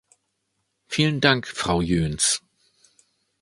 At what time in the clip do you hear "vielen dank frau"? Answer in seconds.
0.87-1.79